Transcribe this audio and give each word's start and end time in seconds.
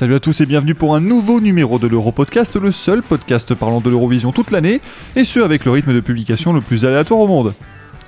Salut 0.00 0.14
à 0.14 0.20
tous 0.20 0.40
et 0.40 0.46
bienvenue 0.46 0.74
pour 0.74 0.94
un 0.94 1.00
nouveau 1.00 1.42
numéro 1.42 1.78
de 1.78 1.86
l'Europodcast, 1.86 2.56
le 2.56 2.72
seul 2.72 3.02
podcast 3.02 3.52
parlant 3.52 3.82
de 3.82 3.90
l'Eurovision 3.90 4.32
toute 4.32 4.50
l'année, 4.50 4.80
et 5.14 5.26
ce 5.26 5.40
avec 5.40 5.66
le 5.66 5.72
rythme 5.72 5.92
de 5.92 6.00
publication 6.00 6.54
le 6.54 6.62
plus 6.62 6.86
aléatoire 6.86 7.20
au 7.20 7.26
monde. 7.26 7.52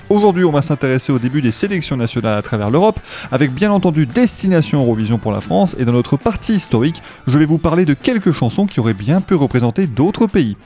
Aujourd'hui, 0.08 0.46
on 0.46 0.50
va 0.50 0.62
s'intéresser 0.62 1.12
au 1.12 1.18
début 1.18 1.42
des 1.42 1.52
sélections 1.52 1.98
nationales 1.98 2.38
à 2.38 2.40
travers 2.40 2.70
l'Europe, 2.70 2.98
avec 3.30 3.52
bien 3.52 3.70
entendu 3.70 4.06
Destination 4.06 4.80
Eurovision 4.80 5.18
pour 5.18 5.32
la 5.32 5.42
France, 5.42 5.76
et 5.78 5.84
dans 5.84 5.92
notre 5.92 6.16
partie 6.16 6.54
historique, 6.54 7.02
je 7.26 7.36
vais 7.38 7.44
vous 7.44 7.58
parler 7.58 7.84
de 7.84 7.92
quelques 7.92 8.32
chansons 8.32 8.64
qui 8.64 8.80
auraient 8.80 8.94
bien 8.94 9.20
pu 9.20 9.34
représenter 9.34 9.86
d'autres 9.86 10.26
pays. 10.26 10.56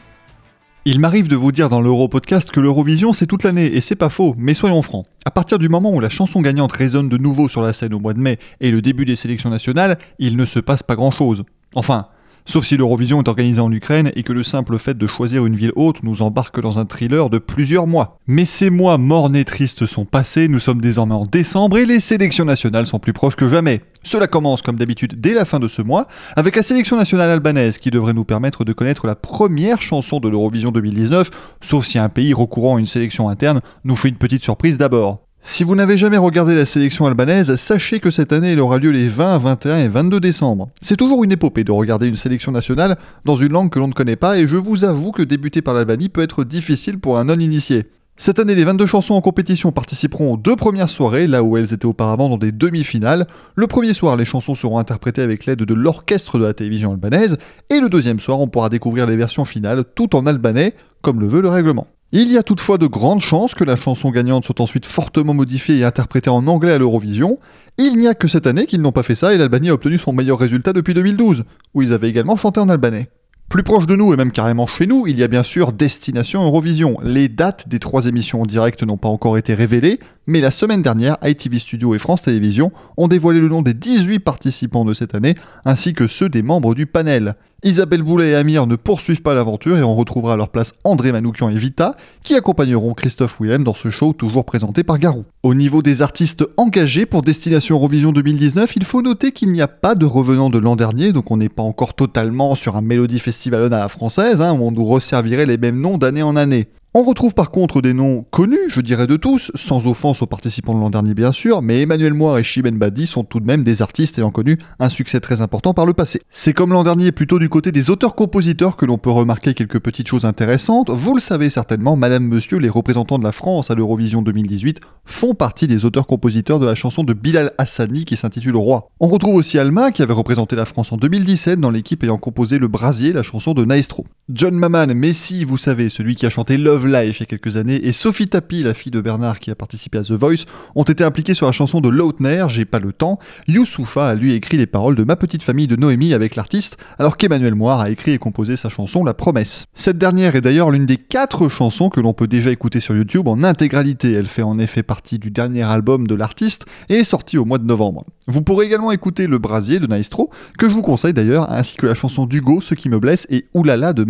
Il 0.88 1.00
m'arrive 1.00 1.26
de 1.26 1.34
vous 1.34 1.50
dire 1.50 1.68
dans 1.68 1.80
l'Europodcast 1.80 2.52
que 2.52 2.60
l'Eurovision 2.60 3.12
c'est 3.12 3.26
toute 3.26 3.42
l'année, 3.42 3.74
et 3.74 3.80
c'est 3.80 3.96
pas 3.96 4.08
faux, 4.08 4.36
mais 4.38 4.54
soyons 4.54 4.82
francs. 4.82 5.04
À 5.24 5.32
partir 5.32 5.58
du 5.58 5.68
moment 5.68 5.92
où 5.92 5.98
la 5.98 6.08
chanson 6.08 6.40
gagnante 6.40 6.70
résonne 6.70 7.08
de 7.08 7.16
nouveau 7.16 7.48
sur 7.48 7.60
la 7.60 7.72
scène 7.72 7.92
au 7.92 7.98
mois 7.98 8.14
de 8.14 8.20
mai 8.20 8.38
et 8.60 8.70
le 8.70 8.80
début 8.80 9.04
des 9.04 9.16
sélections 9.16 9.50
nationales, 9.50 9.98
il 10.20 10.36
ne 10.36 10.44
se 10.44 10.60
passe 10.60 10.84
pas 10.84 10.94
grand 10.94 11.10
chose. 11.10 11.42
Enfin, 11.74 12.06
Sauf 12.48 12.64
si 12.64 12.76
l'Eurovision 12.76 13.20
est 13.20 13.28
organisée 13.28 13.60
en 13.60 13.72
Ukraine 13.72 14.12
et 14.14 14.22
que 14.22 14.32
le 14.32 14.44
simple 14.44 14.78
fait 14.78 14.96
de 14.96 15.06
choisir 15.08 15.46
une 15.46 15.56
ville 15.56 15.72
haute 15.74 16.04
nous 16.04 16.22
embarque 16.22 16.60
dans 16.60 16.78
un 16.78 16.84
thriller 16.84 17.28
de 17.28 17.38
plusieurs 17.38 17.88
mois. 17.88 18.20
Mais 18.28 18.44
ces 18.44 18.70
mois 18.70 18.98
morts 18.98 19.34
et 19.34 19.44
tristes 19.44 19.84
sont 19.84 20.04
passés, 20.04 20.46
nous 20.46 20.60
sommes 20.60 20.80
désormais 20.80 21.16
en 21.16 21.24
décembre 21.24 21.76
et 21.78 21.84
les 21.84 21.98
sélections 21.98 22.44
nationales 22.44 22.86
sont 22.86 23.00
plus 23.00 23.12
proches 23.12 23.34
que 23.34 23.48
jamais. 23.48 23.80
Cela 24.04 24.28
commence 24.28 24.62
comme 24.62 24.76
d'habitude 24.76 25.20
dès 25.20 25.34
la 25.34 25.44
fin 25.44 25.58
de 25.58 25.66
ce 25.66 25.82
mois 25.82 26.06
avec 26.36 26.54
la 26.54 26.62
sélection 26.62 26.96
nationale 26.96 27.30
albanaise 27.30 27.78
qui 27.78 27.90
devrait 27.90 28.14
nous 28.14 28.24
permettre 28.24 28.64
de 28.64 28.72
connaître 28.72 29.08
la 29.08 29.16
première 29.16 29.82
chanson 29.82 30.20
de 30.20 30.28
l'Eurovision 30.28 30.70
2019, 30.70 31.30
sauf 31.60 31.84
si 31.84 31.98
un 31.98 32.08
pays 32.08 32.32
recourant 32.32 32.76
à 32.76 32.78
une 32.78 32.86
sélection 32.86 33.28
interne 33.28 33.60
nous 33.84 33.96
fait 33.96 34.08
une 34.08 34.18
petite 34.18 34.44
surprise 34.44 34.78
d'abord. 34.78 35.25
Si 35.48 35.62
vous 35.62 35.76
n'avez 35.76 35.96
jamais 35.96 36.16
regardé 36.16 36.56
la 36.56 36.66
sélection 36.66 37.06
albanaise, 37.06 37.54
sachez 37.54 38.00
que 38.00 38.10
cette 38.10 38.32
année 38.32 38.54
elle 38.54 38.60
aura 38.60 38.78
lieu 38.78 38.90
les 38.90 39.06
20, 39.06 39.38
21 39.38 39.78
et 39.78 39.86
22 39.86 40.18
décembre. 40.18 40.70
C'est 40.82 40.96
toujours 40.96 41.22
une 41.22 41.30
épopée 41.30 41.62
de 41.62 41.70
regarder 41.70 42.08
une 42.08 42.16
sélection 42.16 42.50
nationale 42.50 42.98
dans 43.24 43.36
une 43.36 43.52
langue 43.52 43.70
que 43.70 43.78
l'on 43.78 43.86
ne 43.86 43.92
connaît 43.92 44.16
pas 44.16 44.38
et 44.38 44.48
je 44.48 44.56
vous 44.56 44.84
avoue 44.84 45.12
que 45.12 45.22
débuter 45.22 45.62
par 45.62 45.72
l'Albanie 45.72 46.08
peut 46.08 46.20
être 46.20 46.42
difficile 46.42 46.98
pour 46.98 47.16
un 47.16 47.26
non-initié. 47.26 47.86
Cette 48.16 48.40
année, 48.40 48.56
les 48.56 48.64
22 48.64 48.86
chansons 48.86 49.14
en 49.14 49.20
compétition 49.20 49.70
participeront 49.70 50.32
aux 50.32 50.36
deux 50.36 50.56
premières 50.56 50.90
soirées, 50.90 51.28
là 51.28 51.44
où 51.44 51.56
elles 51.56 51.72
étaient 51.72 51.86
auparavant 51.86 52.28
dans 52.28 52.38
des 52.38 52.50
demi-finales. 52.50 53.28
Le 53.54 53.68
premier 53.68 53.94
soir, 53.94 54.16
les 54.16 54.24
chansons 54.24 54.56
seront 54.56 54.78
interprétées 54.78 55.22
avec 55.22 55.46
l'aide 55.46 55.62
de 55.62 55.74
l'orchestre 55.74 56.40
de 56.40 56.44
la 56.44 56.54
télévision 56.54 56.90
albanaise, 56.90 57.38
et 57.70 57.78
le 57.78 57.88
deuxième 57.88 58.18
soir, 58.18 58.40
on 58.40 58.48
pourra 58.48 58.68
découvrir 58.68 59.06
les 59.06 59.16
versions 59.16 59.44
finales 59.44 59.84
tout 59.94 60.16
en 60.16 60.26
albanais, 60.26 60.74
comme 61.02 61.20
le 61.20 61.28
veut 61.28 61.40
le 61.40 61.50
règlement. 61.50 61.86
Il 62.18 62.32
y 62.32 62.38
a 62.38 62.42
toutefois 62.42 62.78
de 62.78 62.86
grandes 62.86 63.20
chances 63.20 63.54
que 63.54 63.62
la 63.62 63.76
chanson 63.76 64.10
gagnante 64.10 64.46
soit 64.46 64.62
ensuite 64.62 64.86
fortement 64.86 65.34
modifiée 65.34 65.76
et 65.76 65.84
interprétée 65.84 66.30
en 66.30 66.46
anglais 66.46 66.72
à 66.72 66.78
l'Eurovision. 66.78 67.38
Il 67.76 67.98
n'y 67.98 68.08
a 68.08 68.14
que 68.14 68.26
cette 68.26 68.46
année 68.46 68.64
qu'ils 68.64 68.80
n'ont 68.80 68.90
pas 68.90 69.02
fait 69.02 69.14
ça 69.14 69.34
et 69.34 69.36
l'Albanie 69.36 69.68
a 69.68 69.74
obtenu 69.74 69.98
son 69.98 70.14
meilleur 70.14 70.38
résultat 70.38 70.72
depuis 70.72 70.94
2012, 70.94 71.44
où 71.74 71.82
ils 71.82 71.92
avaient 71.92 72.08
également 72.08 72.36
chanté 72.36 72.58
en 72.58 72.70
albanais. 72.70 73.08
Plus 73.50 73.62
proche 73.62 73.84
de 73.84 73.96
nous 73.96 74.14
et 74.14 74.16
même 74.16 74.32
carrément 74.32 74.66
chez 74.66 74.86
nous, 74.86 75.06
il 75.06 75.18
y 75.18 75.22
a 75.22 75.28
bien 75.28 75.42
sûr 75.42 75.72
Destination 75.72 76.42
Eurovision. 76.42 76.96
Les 77.02 77.28
dates 77.28 77.68
des 77.68 77.80
trois 77.80 78.06
émissions 78.06 78.40
en 78.40 78.46
direct 78.46 78.82
n'ont 78.82 78.96
pas 78.96 79.08
encore 79.08 79.36
été 79.36 79.52
révélées, 79.52 80.00
mais 80.26 80.40
la 80.40 80.50
semaine 80.50 80.80
dernière, 80.80 81.18
ITV 81.22 81.58
Studio 81.58 81.94
et 81.94 81.98
France 81.98 82.22
Télévisions 82.22 82.72
ont 82.96 83.08
dévoilé 83.08 83.40
le 83.40 83.48
nom 83.48 83.60
des 83.60 83.74
18 83.74 84.20
participants 84.20 84.86
de 84.86 84.94
cette 84.94 85.14
année, 85.14 85.34
ainsi 85.66 85.92
que 85.92 86.06
ceux 86.06 86.30
des 86.30 86.42
membres 86.42 86.74
du 86.74 86.86
panel. 86.86 87.36
Isabelle 87.66 88.04
Boulet 88.04 88.28
et 88.28 88.34
Amir 88.36 88.68
ne 88.68 88.76
poursuivent 88.76 89.22
pas 89.22 89.34
l'aventure 89.34 89.76
et 89.76 89.82
on 89.82 89.96
retrouvera 89.96 90.34
à 90.34 90.36
leur 90.36 90.50
place 90.50 90.78
André 90.84 91.10
Manoukian 91.10 91.48
et 91.48 91.56
Vita, 91.56 91.96
qui 92.22 92.36
accompagneront 92.36 92.94
Christophe 92.94 93.40
Willem 93.40 93.64
dans 93.64 93.74
ce 93.74 93.90
show 93.90 94.12
toujours 94.12 94.44
présenté 94.44 94.84
par 94.84 95.00
Garou. 95.00 95.24
Au 95.42 95.52
niveau 95.52 95.82
des 95.82 96.00
artistes 96.00 96.44
engagés 96.58 97.06
pour 97.06 97.22
Destination 97.22 97.74
Eurovision 97.74 98.12
2019, 98.12 98.76
il 98.76 98.84
faut 98.84 99.02
noter 99.02 99.32
qu'il 99.32 99.50
n'y 99.50 99.62
a 99.62 99.66
pas 99.66 99.96
de 99.96 100.06
revenants 100.06 100.48
de 100.48 100.58
l'an 100.58 100.76
dernier, 100.76 101.10
donc 101.10 101.32
on 101.32 101.38
n'est 101.38 101.48
pas 101.48 101.64
encore 101.64 101.94
totalement 101.94 102.54
sur 102.54 102.76
un 102.76 102.82
Melody 102.82 103.18
Festival 103.18 103.64
à 103.64 103.68
la 103.68 103.88
française, 103.88 104.40
hein, 104.40 104.52
où 104.52 104.64
on 104.64 104.70
nous 104.70 104.84
resservirait 104.84 105.44
les 105.44 105.58
mêmes 105.58 105.80
noms 105.80 105.98
d'année 105.98 106.22
en 106.22 106.36
année. 106.36 106.68
On 106.98 107.02
retrouve 107.02 107.34
par 107.34 107.50
contre 107.50 107.82
des 107.82 107.92
noms 107.92 108.24
connus, 108.30 108.70
je 108.70 108.80
dirais 108.80 109.06
de 109.06 109.16
tous, 109.16 109.52
sans 109.54 109.86
offense 109.86 110.22
aux 110.22 110.26
participants 110.26 110.74
de 110.74 110.80
l'an 110.80 110.88
dernier 110.88 111.12
bien 111.12 111.30
sûr, 111.30 111.60
mais 111.60 111.82
Emmanuel 111.82 112.14
Moir 112.14 112.38
et 112.38 112.42
Shiben 112.42 112.78
Badi 112.78 113.06
sont 113.06 113.22
tout 113.22 113.38
de 113.38 113.44
même 113.44 113.64
des 113.64 113.82
artistes 113.82 114.16
ayant 114.16 114.30
connu 114.30 114.56
un 114.78 114.88
succès 114.88 115.20
très 115.20 115.42
important 115.42 115.74
par 115.74 115.84
le 115.84 115.92
passé. 115.92 116.22
C'est 116.30 116.54
comme 116.54 116.72
l'an 116.72 116.84
dernier 116.84 117.12
plutôt 117.12 117.38
du 117.38 117.50
côté 117.50 117.70
des 117.70 117.90
auteurs-compositeurs 117.90 118.76
que 118.76 118.86
l'on 118.86 118.96
peut 118.96 119.10
remarquer 119.10 119.52
quelques 119.52 119.78
petites 119.78 120.08
choses 120.08 120.24
intéressantes. 120.24 120.88
Vous 120.88 121.12
le 121.12 121.20
savez 121.20 121.50
certainement, 121.50 121.96
Madame 121.96 122.24
Monsieur, 122.24 122.56
les 122.56 122.70
représentants 122.70 123.18
de 123.18 123.24
la 123.24 123.32
France 123.32 123.70
à 123.70 123.74
l'Eurovision 123.74 124.22
2018 124.22 124.80
font 125.04 125.34
partie 125.34 125.66
des 125.66 125.84
auteurs-compositeurs 125.84 126.60
de 126.60 126.64
la 126.64 126.74
chanson 126.74 127.04
de 127.04 127.12
Bilal 127.12 127.52
Hassani 127.58 128.06
qui 128.06 128.16
s'intitule 128.16 128.56
Roi. 128.56 128.88
On 129.00 129.08
retrouve 129.08 129.34
aussi 129.34 129.58
Alma 129.58 129.90
qui 129.90 130.00
avait 130.00 130.14
représenté 130.14 130.56
la 130.56 130.64
France 130.64 130.92
en 130.92 130.96
2017 130.96 131.60
dans 131.60 131.70
l'équipe 131.70 132.02
ayant 132.04 132.16
composé 132.16 132.58
Le 132.58 132.68
Brasier, 132.68 133.12
la 133.12 133.22
chanson 133.22 133.52
de 133.52 133.66
Naestro. 133.66 134.06
John 134.28 134.56
Maman, 134.56 134.88
Messi, 134.88 135.44
vous 135.44 135.56
savez, 135.56 135.88
celui 135.88 136.16
qui 136.16 136.26
a 136.26 136.30
chanté 136.30 136.56
Love 136.56 136.88
Life 136.88 137.20
il 137.20 137.20
y 137.20 137.22
a 137.22 137.26
quelques 137.26 137.56
années, 137.56 137.86
et 137.86 137.92
Sophie 137.92 138.26
Tapi, 138.26 138.64
la 138.64 138.74
fille 138.74 138.90
de 138.90 139.00
Bernard 139.00 139.38
qui 139.38 139.52
a 139.52 139.54
participé 139.54 139.98
à 139.98 140.02
The 140.02 140.14
Voice, 140.14 140.46
ont 140.74 140.82
été 140.82 141.04
impliqués 141.04 141.34
sur 141.34 141.46
la 141.46 141.52
chanson 141.52 141.80
de 141.80 141.88
Lautner, 141.88 142.44
J'ai 142.48 142.64
pas 142.64 142.80
le 142.80 142.92
temps. 142.92 143.20
Youssoufa 143.46 144.08
a 144.08 144.14
lui 144.16 144.34
écrit 144.34 144.56
les 144.56 144.66
paroles 144.66 144.96
de 144.96 145.04
Ma 145.04 145.14
petite 145.14 145.44
famille 145.44 145.68
de 145.68 145.76
Noémie 145.76 146.12
avec 146.12 146.34
l'artiste, 146.34 146.76
alors 146.98 147.18
qu'Emmanuel 147.18 147.54
Moire 147.54 147.78
a 147.78 147.88
écrit 147.88 148.10
et 148.10 148.18
composé 148.18 148.56
sa 148.56 148.68
chanson 148.68 149.04
La 149.04 149.14
Promesse. 149.14 149.66
Cette 149.76 149.96
dernière 149.96 150.34
est 150.34 150.40
d'ailleurs 150.40 150.72
l'une 150.72 150.86
des 150.86 150.96
quatre 150.96 151.48
chansons 151.48 151.88
que 151.88 152.00
l'on 152.00 152.12
peut 152.12 152.26
déjà 152.26 152.50
écouter 152.50 152.80
sur 152.80 152.96
YouTube 152.96 153.28
en 153.28 153.44
intégralité. 153.44 154.10
Elle 154.10 154.26
fait 154.26 154.42
en 154.42 154.58
effet 154.58 154.82
partie 154.82 155.20
du 155.20 155.30
dernier 155.30 155.62
album 155.62 156.04
de 156.08 156.16
l'artiste 156.16 156.66
et 156.88 156.94
est 156.94 157.04
sortie 157.04 157.38
au 157.38 157.44
mois 157.44 157.58
de 157.58 157.64
novembre. 157.64 158.04
Vous 158.26 158.42
pourrez 158.42 158.66
également 158.66 158.90
écouter 158.90 159.28
Le 159.28 159.38
Brasier 159.38 159.78
de 159.78 159.86
Naistro, 159.86 160.30
que 160.58 160.68
je 160.68 160.74
vous 160.74 160.82
conseille 160.82 161.12
d'ailleurs, 161.12 161.48
ainsi 161.52 161.76
que 161.76 161.86
la 161.86 161.94
chanson 161.94 162.26
d'Hugo, 162.26 162.60
Ce 162.60 162.74
qui 162.74 162.88
me 162.88 162.98
blesse, 162.98 163.28
et 163.30 163.46
Oulala 163.54 163.92
de 163.92 164.02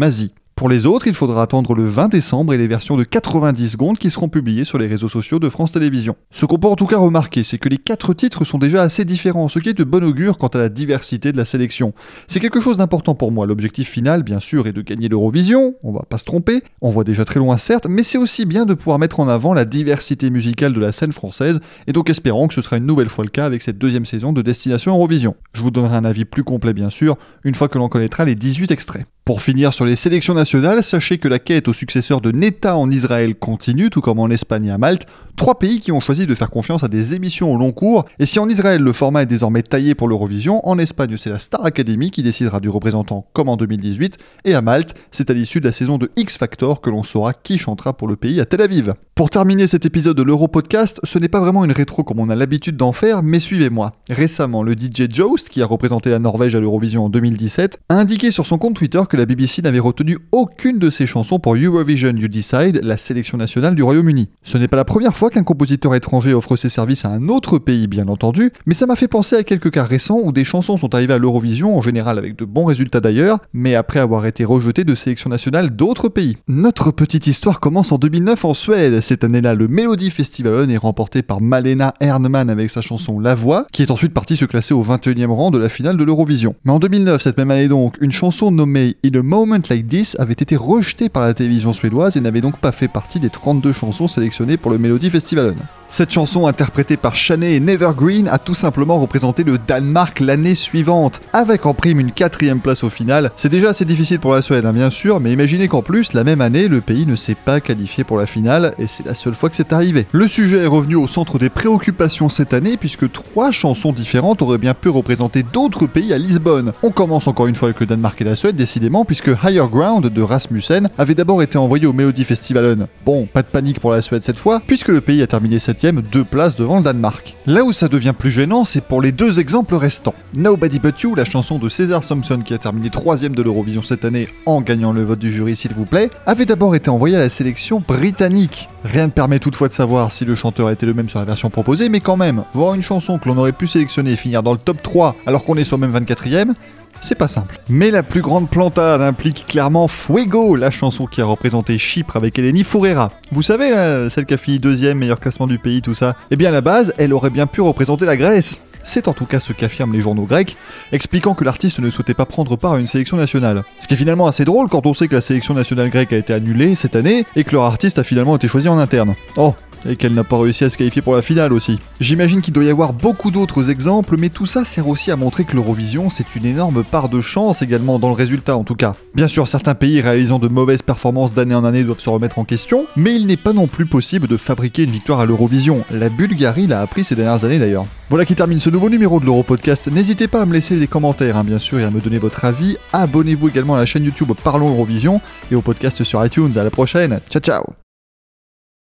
Pour 0.56 0.70
les 0.70 0.86
autres, 0.86 1.06
il 1.06 1.12
faudra 1.12 1.42
attendre 1.42 1.74
le 1.74 1.84
20 1.84 2.08
décembre 2.08 2.54
et 2.54 2.56
les 2.56 2.66
versions 2.66 2.96
de 2.96 3.04
90 3.04 3.72
secondes 3.72 3.98
qui 3.98 4.08
seront 4.08 4.30
publiées 4.30 4.64
sur 4.64 4.78
les 4.78 4.86
réseaux 4.86 5.10
sociaux 5.10 5.38
de 5.38 5.50
France 5.50 5.72
Télévisions. 5.72 6.16
Ce 6.30 6.46
qu'on 6.46 6.56
peut 6.56 6.66
en 6.66 6.76
tout 6.76 6.86
cas 6.86 6.96
remarquer, 6.96 7.42
c'est 7.42 7.58
que 7.58 7.68
les 7.68 7.76
quatre 7.76 8.14
titres 8.14 8.44
sont 8.44 8.56
déjà 8.56 8.80
assez 8.80 9.04
différents, 9.04 9.48
ce 9.48 9.58
qui 9.58 9.68
est 9.68 9.74
de 9.74 9.84
bon 9.84 10.02
augure 10.02 10.38
quant 10.38 10.46
à 10.46 10.56
la 10.56 10.70
diversité 10.70 11.30
de 11.30 11.36
la 11.36 11.44
sélection. 11.44 11.92
C'est 12.26 12.40
quelque 12.40 12.62
chose 12.62 12.78
d'important 12.78 13.14
pour 13.14 13.32
moi. 13.32 13.46
L'objectif 13.46 13.90
final, 13.90 14.22
bien 14.22 14.40
sûr, 14.40 14.66
est 14.66 14.72
de 14.72 14.80
gagner 14.80 15.08
l'Eurovision, 15.08 15.74
on 15.82 15.92
va 15.92 16.04
pas 16.08 16.16
se 16.16 16.24
tromper, 16.24 16.62
on 16.80 16.88
voit 16.88 17.04
déjà 17.04 17.26
très 17.26 17.38
loin 17.38 17.58
certes, 17.58 17.86
mais 17.86 18.02
c'est 18.02 18.16
aussi 18.16 18.46
bien 18.46 18.64
de 18.64 18.72
pouvoir 18.72 18.98
mettre 18.98 19.20
en 19.20 19.28
avant 19.28 19.52
la 19.52 19.66
diversité 19.66 20.30
musicale 20.30 20.72
de 20.72 20.80
la 20.80 20.92
scène 20.92 21.12
française, 21.12 21.60
et 21.86 21.92
donc 21.92 22.08
espérons 22.08 22.48
que 22.48 22.54
ce 22.54 22.62
sera 22.62 22.78
une 22.78 22.86
nouvelle 22.86 23.10
fois 23.10 23.24
le 23.24 23.30
cas 23.30 23.44
avec 23.44 23.60
cette 23.60 23.76
deuxième 23.76 24.06
saison 24.06 24.32
de 24.32 24.40
Destination 24.40 24.94
Eurovision. 24.94 25.36
Je 25.52 25.60
vous 25.60 25.70
donnerai 25.70 25.96
un 25.96 26.04
avis 26.06 26.24
plus 26.24 26.44
complet 26.44 26.72
bien 26.72 26.88
sûr, 26.88 27.18
une 27.44 27.54
fois 27.54 27.68
que 27.68 27.76
l'on 27.76 27.90
connaîtra 27.90 28.24
les 28.24 28.36
18 28.36 28.70
extraits. 28.70 29.04
Pour 29.26 29.42
finir 29.42 29.74
sur 29.74 29.84
les 29.84 29.96
sélections 29.96 30.34
nationales, 30.34 30.84
sachez 30.84 31.18
que 31.18 31.26
la 31.26 31.40
quête 31.40 31.66
au 31.66 31.72
successeur 31.72 32.20
de 32.20 32.30
Neta 32.30 32.76
en 32.76 32.88
Israël 32.92 33.34
continue, 33.34 33.90
tout 33.90 34.00
comme 34.00 34.20
en 34.20 34.30
Espagne 34.30 34.66
et 34.66 34.70
à 34.70 34.78
Malte, 34.78 35.08
trois 35.36 35.58
pays 35.58 35.80
qui 35.80 35.92
ont 35.92 36.00
choisi 36.00 36.26
de 36.26 36.34
faire 36.34 36.50
confiance 36.50 36.82
à 36.82 36.88
des 36.88 37.14
émissions 37.14 37.52
au 37.52 37.56
long 37.56 37.72
cours, 37.72 38.04
et 38.18 38.26
si 38.26 38.38
en 38.38 38.48
Israël 38.48 38.82
le 38.82 38.92
format 38.92 39.22
est 39.22 39.26
désormais 39.26 39.62
taillé 39.62 39.94
pour 39.94 40.08
l'Eurovision, 40.08 40.66
en 40.66 40.78
Espagne 40.78 41.16
c'est 41.16 41.30
la 41.30 41.38
Star 41.38 41.64
Academy 41.64 42.10
qui 42.10 42.22
décidera 42.22 42.60
du 42.60 42.68
représentant 42.68 43.26
comme 43.32 43.48
en 43.48 43.56
2018, 43.56 44.18
et 44.44 44.54
à 44.54 44.62
Malte, 44.62 44.94
c'est 45.10 45.30
à 45.30 45.34
l'issue 45.34 45.60
de 45.60 45.66
la 45.66 45.72
saison 45.72 45.98
de 45.98 46.10
X 46.16 46.38
Factor 46.38 46.80
que 46.80 46.90
l'on 46.90 47.02
saura 47.02 47.32
qui 47.34 47.58
chantera 47.58 47.96
pour 47.96 48.08
le 48.08 48.16
pays 48.16 48.40
à 48.40 48.46
Tel 48.46 48.62
Aviv. 48.62 48.94
Pour 49.14 49.30
terminer 49.30 49.66
cet 49.66 49.86
épisode 49.86 50.16
de 50.16 50.22
l'Euro-Podcast, 50.22 51.00
ce 51.04 51.18
n'est 51.18 51.28
pas 51.28 51.40
vraiment 51.40 51.64
une 51.64 51.72
rétro 51.72 52.04
comme 52.04 52.20
on 52.20 52.28
a 52.28 52.34
l'habitude 52.34 52.76
d'en 52.76 52.92
faire, 52.92 53.22
mais 53.22 53.40
suivez-moi. 53.40 53.92
Récemment, 54.10 54.62
le 54.62 54.72
DJ 54.72 55.10
Jost, 55.10 55.48
qui 55.48 55.62
a 55.62 55.66
représenté 55.66 56.10
la 56.10 56.18
Norvège 56.18 56.54
à 56.54 56.60
l'Eurovision 56.60 57.06
en 57.06 57.08
2017, 57.08 57.78
a 57.88 57.94
indiqué 57.94 58.30
sur 58.30 58.44
son 58.44 58.58
compte 58.58 58.74
Twitter 58.74 59.00
que 59.08 59.16
la 59.16 59.24
BBC 59.24 59.62
n'avait 59.62 59.78
retenu 59.78 60.18
aucune 60.32 60.78
de 60.78 60.90
ses 60.90 61.06
chansons 61.06 61.38
pour 61.38 61.54
Eurovision 61.56 62.14
You 62.14 62.28
Decide, 62.28 62.80
la 62.82 62.98
sélection 62.98 63.38
nationale 63.38 63.74
du 63.74 63.82
Royaume-Uni. 63.82 64.28
Ce 64.42 64.58
n'est 64.58 64.68
pas 64.68 64.76
la 64.76 64.84
première 64.84 65.16
fois 65.16 65.25
qu'un 65.30 65.42
compositeur 65.42 65.94
étranger 65.94 66.34
offre 66.34 66.56
ses 66.56 66.68
services 66.68 67.04
à 67.04 67.10
un 67.10 67.28
autre 67.28 67.58
pays, 67.58 67.86
bien 67.86 68.08
entendu, 68.08 68.52
mais 68.66 68.74
ça 68.74 68.86
m'a 68.86 68.96
fait 68.96 69.08
penser 69.08 69.36
à 69.36 69.44
quelques 69.44 69.70
cas 69.70 69.84
récents 69.84 70.18
où 70.22 70.32
des 70.32 70.44
chansons 70.44 70.76
sont 70.76 70.94
arrivées 70.94 71.14
à 71.14 71.18
l'Eurovision, 71.18 71.76
en 71.76 71.82
général 71.82 72.18
avec 72.18 72.36
de 72.36 72.44
bons 72.44 72.64
résultats 72.64 73.00
d'ailleurs, 73.00 73.38
mais 73.52 73.74
après 73.74 74.00
avoir 74.00 74.26
été 74.26 74.44
rejetées 74.44 74.84
de 74.84 74.94
sélection 74.94 75.30
nationale 75.30 75.70
d'autres 75.70 76.08
pays. 76.08 76.36
Notre 76.48 76.90
petite 76.90 77.26
histoire 77.26 77.60
commence 77.60 77.92
en 77.92 77.98
2009 77.98 78.44
en 78.44 78.54
Suède. 78.54 79.00
Cette 79.00 79.24
année-là, 79.24 79.54
le 79.54 79.68
Melody 79.68 80.10
Festival 80.10 80.70
est 80.70 80.76
remporté 80.76 81.22
par 81.22 81.40
Malena 81.40 81.94
Ernman 82.00 82.50
avec 82.50 82.70
sa 82.70 82.80
chanson 82.80 83.18
La 83.18 83.34
Voix, 83.34 83.66
qui 83.72 83.82
est 83.82 83.90
ensuite 83.90 84.14
partie 84.14 84.36
se 84.36 84.44
classer 84.44 84.74
au 84.74 84.82
21e 84.82 85.30
rang 85.30 85.50
de 85.50 85.58
la 85.58 85.68
finale 85.68 85.96
de 85.96 86.04
l'Eurovision. 86.04 86.54
Mais 86.64 86.72
en 86.72 86.78
2009, 86.78 87.20
cette 87.22 87.38
même 87.38 87.50
année 87.50 87.68
donc, 87.68 87.96
une 88.00 88.12
chanson 88.12 88.50
nommée 88.50 88.96
In 89.04 89.18
a 89.18 89.22
Moment 89.22 89.60
Like 89.68 89.88
This 89.88 90.16
avait 90.18 90.32
été 90.32 90.56
rejetée 90.56 91.08
par 91.08 91.22
la 91.22 91.34
télévision 91.34 91.72
suédoise 91.72 92.16
et 92.16 92.20
n'avait 92.20 92.40
donc 92.40 92.58
pas 92.58 92.72
fait 92.72 92.88
partie 92.88 93.20
des 93.20 93.30
32 93.30 93.72
chansons 93.72 94.08
sélectionnées 94.08 94.56
pour 94.56 94.70
le 94.70 94.78
Melody 94.78 95.10
Festival. 95.10 95.15
Festival. 95.16 95.75
Cette 95.88 96.10
chanson 96.12 96.46
interprétée 96.46 96.96
par 96.96 97.14
Shanae 97.14 97.54
et 97.54 97.60
Nevergreen 97.60 98.28
a 98.28 98.38
tout 98.38 98.54
simplement 98.54 98.98
représenté 98.98 99.44
le 99.44 99.56
Danemark 99.56 100.18
l'année 100.18 100.56
suivante, 100.56 101.20
avec 101.32 101.64
en 101.64 101.74
prime 101.74 102.00
une 102.00 102.10
quatrième 102.10 102.58
place 102.58 102.82
au 102.82 102.90
final. 102.90 103.30
C'est 103.36 103.48
déjà 103.48 103.68
assez 103.68 103.84
difficile 103.84 104.18
pour 104.18 104.34
la 104.34 104.42
Suède, 104.42 104.66
hein, 104.66 104.72
bien 104.72 104.90
sûr, 104.90 105.20
mais 105.20 105.32
imaginez 105.32 105.68
qu'en 105.68 105.82
plus, 105.82 106.12
la 106.12 106.24
même 106.24 106.40
année, 106.40 106.66
le 106.66 106.80
pays 106.80 107.06
ne 107.06 107.14
s'est 107.14 107.36
pas 107.36 107.60
qualifié 107.60 108.02
pour 108.02 108.18
la 108.18 108.26
finale, 108.26 108.74
et 108.78 108.86
c'est 108.88 109.06
la 109.06 109.14
seule 109.14 109.34
fois 109.34 109.48
que 109.48 109.56
c'est 109.56 109.72
arrivé. 109.72 110.06
Le 110.10 110.26
sujet 110.26 110.58
est 110.58 110.66
revenu 110.66 110.96
au 110.96 111.06
centre 111.06 111.38
des 111.38 111.50
préoccupations 111.50 112.28
cette 112.28 112.52
année, 112.52 112.76
puisque 112.76 113.10
trois 113.12 113.52
chansons 113.52 113.92
différentes 113.92 114.42
auraient 114.42 114.58
bien 114.58 114.74
pu 114.74 114.88
représenter 114.88 115.44
d'autres 115.44 115.86
pays 115.86 116.12
à 116.12 116.18
Lisbonne. 116.18 116.72
On 116.82 116.90
commence 116.90 117.28
encore 117.28 117.46
une 117.46 117.54
fois 117.54 117.68
avec 117.68 117.80
le 117.80 117.86
Danemark 117.86 118.20
et 118.20 118.24
la 118.24 118.34
Suède, 118.34 118.56
décidément, 118.56 119.04
puisque 119.04 119.30
Higher 119.44 119.66
Ground 119.70 120.06
de 120.06 120.22
Rasmussen 120.22 120.88
avait 120.98 121.14
d'abord 121.14 121.42
été 121.42 121.58
envoyé 121.58 121.86
au 121.86 121.92
Melody 121.92 122.24
Festivalen. 122.24 122.88
Bon, 123.04 123.26
pas 123.32 123.42
de 123.42 123.48
panique 123.48 123.80
pour 123.80 123.92
la 123.92 124.02
Suède 124.02 124.24
cette 124.24 124.38
fois, 124.38 124.60
puisque 124.66 124.88
le 124.88 125.00
pays 125.00 125.22
a 125.22 125.26
terminé 125.26 125.58
7 125.76 125.96
deux 126.10 126.24
places 126.24 126.56
devant 126.56 126.78
le 126.78 126.82
Danemark. 126.82 127.36
Là 127.46 127.64
où 127.64 127.72
ça 127.72 127.88
devient 127.88 128.14
plus 128.18 128.30
gênant, 128.30 128.64
c'est 128.64 128.80
pour 128.80 129.02
les 129.02 129.12
deux 129.12 129.38
exemples 129.40 129.74
restants. 129.74 130.14
Nobody 130.34 130.78
But 130.78 131.00
You, 131.00 131.14
la 131.14 131.24
chanson 131.24 131.58
de 131.58 131.68
César 131.68 132.06
Thompson 132.06 132.40
qui 132.44 132.54
a 132.54 132.58
terminé 132.58 132.90
troisième 132.90 133.34
de 133.34 133.42
l'Eurovision 133.42 133.82
cette 133.82 134.04
année 134.04 134.28
en 134.46 134.60
gagnant 134.60 134.92
le 134.92 135.04
vote 135.04 135.18
du 135.18 135.30
jury 135.30 135.56
s'il 135.56 135.72
vous 135.74 135.86
plaît, 135.86 136.10
avait 136.26 136.46
d'abord 136.46 136.74
été 136.74 136.90
envoyé 136.90 137.16
à 137.16 137.20
la 137.20 137.28
sélection 137.28 137.82
britannique. 137.86 138.68
Rien 138.84 139.06
ne 139.06 139.12
permet 139.12 139.38
toutefois 139.38 139.68
de 139.68 139.72
savoir 139.72 140.12
si 140.12 140.24
le 140.24 140.34
chanteur 140.34 140.70
était 140.70 140.86
le 140.86 140.94
même 140.94 141.08
sur 141.08 141.18
la 141.18 141.24
version 141.24 141.50
proposée, 141.50 141.88
mais 141.88 142.00
quand 142.00 142.16
même, 142.16 142.42
voir 142.54 142.74
une 142.74 142.82
chanson 142.82 143.18
que 143.18 143.28
l'on 143.28 143.38
aurait 143.38 143.52
pu 143.52 143.66
sélectionner 143.66 144.12
et 144.12 144.16
finir 144.16 144.42
dans 144.42 144.52
le 144.52 144.58
top 144.58 144.82
3 144.82 145.16
alors 145.26 145.44
qu'on 145.44 145.56
est 145.56 145.64
soi-même 145.64 145.96
24ème, 145.96 146.54
c'est 147.00 147.14
pas 147.14 147.28
simple. 147.28 147.58
Mais 147.68 147.90
la 147.90 148.02
plus 148.02 148.22
grande 148.22 148.48
plantade 148.48 149.02
implique 149.02 149.44
clairement 149.48 149.88
Fuego, 149.88 150.56
la 150.56 150.70
chanson 150.70 151.06
qui 151.06 151.20
a 151.20 151.24
représenté 151.24 151.78
Chypre 151.78 152.16
avec 152.16 152.38
Eleni 152.38 152.64
Foureira. 152.64 153.10
Vous 153.32 153.42
savez, 153.42 154.08
celle 154.08 154.26
qui 154.26 154.34
a 154.34 154.38
fini 154.38 154.58
deuxième, 154.58 154.98
meilleur 154.98 155.20
classement 155.20 155.46
du 155.46 155.58
pays, 155.58 155.82
tout 155.82 155.94
ça. 155.94 156.16
Eh 156.30 156.36
bien, 156.36 156.48
à 156.48 156.52
la 156.52 156.60
base, 156.60 156.92
elle 156.98 157.12
aurait 157.12 157.30
bien 157.30 157.46
pu 157.46 157.60
représenter 157.60 158.06
la 158.06 158.16
Grèce. 158.16 158.60
C'est 158.88 159.08
en 159.08 159.14
tout 159.14 159.26
cas 159.26 159.40
ce 159.40 159.52
qu'affirment 159.52 159.92
les 159.92 160.00
journaux 160.00 160.26
grecs, 160.26 160.56
expliquant 160.92 161.34
que 161.34 161.42
l'artiste 161.42 161.80
ne 161.80 161.90
souhaitait 161.90 162.14
pas 162.14 162.24
prendre 162.24 162.54
part 162.54 162.74
à 162.74 162.78
une 162.78 162.86
sélection 162.86 163.16
nationale. 163.16 163.64
Ce 163.80 163.88
qui 163.88 163.94
est 163.94 163.96
finalement 163.96 164.28
assez 164.28 164.44
drôle 164.44 164.68
quand 164.68 164.86
on 164.86 164.94
sait 164.94 165.08
que 165.08 165.14
la 165.14 165.20
sélection 165.20 165.54
nationale 165.54 165.90
grecque 165.90 166.12
a 166.12 166.16
été 166.16 166.32
annulée 166.32 166.76
cette 166.76 166.94
année 166.94 167.26
et 167.34 167.42
que 167.42 167.50
leur 167.50 167.64
artiste 167.64 167.98
a 167.98 168.04
finalement 168.04 168.36
été 168.36 168.46
choisi 168.46 168.68
en 168.68 168.78
interne. 168.78 169.14
Oh, 169.38 169.54
et 169.88 169.96
qu'elle 169.96 170.14
n'a 170.14 170.24
pas 170.24 170.38
réussi 170.38 170.64
à 170.64 170.70
se 170.70 170.76
qualifier 170.76 171.02
pour 171.02 171.14
la 171.14 171.22
finale 171.22 171.52
aussi. 171.52 171.78
J'imagine 172.00 172.40
qu'il 172.40 172.54
doit 172.54 172.64
y 172.64 172.70
avoir 172.70 172.92
beaucoup 172.92 173.30
d'autres 173.30 173.70
exemples, 173.70 174.16
mais 174.18 174.28
tout 174.28 174.46
ça 174.46 174.64
sert 174.64 174.88
aussi 174.88 175.10
à 175.10 175.16
montrer 175.16 175.44
que 175.44 175.54
l'Eurovision, 175.54 176.10
c'est 176.10 176.34
une 176.36 176.46
énorme 176.46 176.84
part 176.84 177.08
de 177.08 177.20
chance 177.20 177.62
également 177.62 177.98
dans 177.98 178.08
le 178.08 178.14
résultat 178.14 178.56
en 178.56 178.64
tout 178.64 178.74
cas. 178.74 178.94
Bien 179.14 179.28
sûr, 179.28 179.48
certains 179.48 179.74
pays 179.74 180.00
réalisant 180.00 180.38
de 180.38 180.48
mauvaises 180.48 180.82
performances 180.82 181.34
d'année 181.34 181.54
en 181.54 181.64
année 181.64 181.84
doivent 181.84 182.00
se 182.00 182.10
remettre 182.10 182.38
en 182.38 182.44
question, 182.44 182.86
mais 182.96 183.14
il 183.14 183.26
n'est 183.26 183.36
pas 183.36 183.52
non 183.52 183.66
plus 183.66 183.86
possible 183.86 184.28
de 184.28 184.36
fabriquer 184.36 184.84
une 184.84 184.90
victoire 184.90 185.20
à 185.20 185.26
l'Eurovision. 185.26 185.84
La 185.90 186.08
Bulgarie 186.08 186.66
l'a 186.66 186.80
appris 186.80 187.04
ces 187.04 187.14
dernières 187.14 187.44
années 187.44 187.58
d'ailleurs. 187.58 187.86
Voilà 188.08 188.24
qui 188.24 188.34
termine 188.34 188.60
ce 188.60 188.70
nouveau 188.70 188.88
numéro 188.88 189.18
de 189.18 189.24
l'Europodcast. 189.24 189.88
N'hésitez 189.88 190.28
pas 190.28 190.42
à 190.42 190.46
me 190.46 190.52
laisser 190.52 190.76
des 190.76 190.86
commentaires, 190.86 191.36
hein, 191.36 191.44
bien 191.44 191.58
sûr, 191.58 191.78
et 191.78 191.84
à 191.84 191.90
me 191.90 192.00
donner 192.00 192.18
votre 192.18 192.44
avis. 192.44 192.76
Abonnez-vous 192.92 193.48
également 193.48 193.74
à 193.74 193.78
la 193.78 193.86
chaîne 193.86 194.04
YouTube 194.04 194.32
Parlons 194.44 194.68
Eurovision 194.68 195.20
et 195.50 195.54
au 195.54 195.60
podcast 195.60 196.04
sur 196.04 196.24
iTunes. 196.24 196.52
À 196.56 196.64
la 196.64 196.70
prochaine. 196.70 197.20
Ciao 197.30 197.40
ciao 197.40 197.85